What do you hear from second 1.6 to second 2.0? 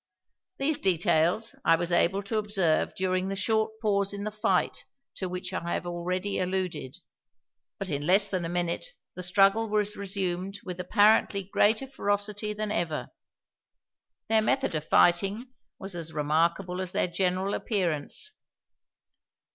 I was